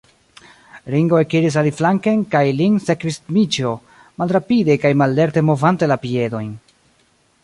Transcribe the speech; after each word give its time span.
Ringo 0.93 1.17
ekiris 1.23 1.57
aliflanken, 1.61 2.23
kaj 2.31 2.41
lin 2.61 2.79
sekvis 2.87 3.19
Dmiĉjo, 3.27 3.75
malrapide 4.23 4.79
kaj 4.87 4.95
mallerte 5.03 5.45
movante 5.51 5.91
la 5.93 5.99
piedojn. 6.07 6.49